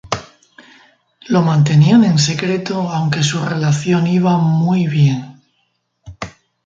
Lo 1.27 1.43
mantenían 1.43 2.03
en 2.03 2.17
secreto 2.17 2.89
aunque 2.89 3.21
su 3.21 3.37
relación 3.45 4.07
iba 4.07 4.35
muy 4.39 4.87
bien. 4.87 5.39